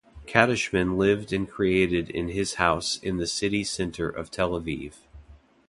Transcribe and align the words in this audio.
Kadishman 0.25 0.97
lived 0.97 1.31
and 1.31 1.47
created 1.47 2.09
in 2.09 2.29
his 2.29 2.55
house 2.55 2.97
in 3.03 3.17
the 3.17 3.27
city 3.27 3.63
center 3.63 4.09
of 4.09 4.31
Tel 4.31 4.59
Aviv. 4.59 4.95